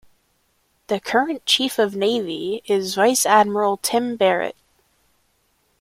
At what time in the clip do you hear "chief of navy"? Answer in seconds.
1.45-2.63